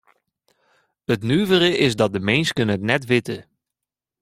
[1.13, 3.37] It nuvere is dat de minsken it net witte.